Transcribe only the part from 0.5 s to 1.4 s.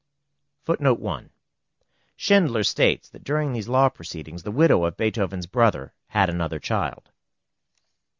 [Footnote 1: